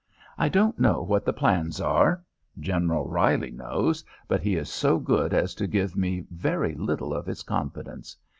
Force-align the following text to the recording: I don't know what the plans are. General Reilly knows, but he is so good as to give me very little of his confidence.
I 0.35 0.49
don't 0.49 0.79
know 0.79 1.03
what 1.03 1.25
the 1.25 1.31
plans 1.31 1.79
are. 1.79 2.23
General 2.59 3.07
Reilly 3.07 3.51
knows, 3.51 4.03
but 4.27 4.41
he 4.41 4.55
is 4.55 4.67
so 4.67 4.97
good 4.97 5.31
as 5.31 5.53
to 5.53 5.67
give 5.67 5.95
me 5.95 6.25
very 6.31 6.73
little 6.73 7.13
of 7.13 7.27
his 7.27 7.43
confidence. 7.43 8.17